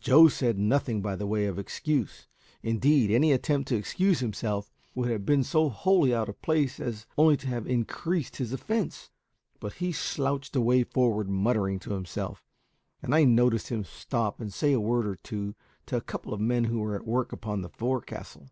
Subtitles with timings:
[0.00, 2.26] Joe said nothing by way of excuse
[2.64, 7.06] indeed, any attempt to excuse himself would have been so wholly out of place as
[7.16, 9.12] only to have increased his offence
[9.60, 12.44] but he slouched away forward, muttering to himself,
[13.04, 15.54] and I noticed him stop and say a word or two
[15.86, 18.50] to a couple of men who were at work upon the forecastle.